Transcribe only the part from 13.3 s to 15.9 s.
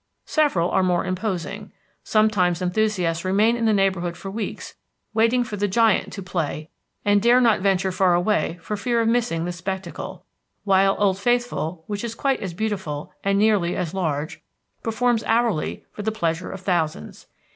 nearly as large, performs hourly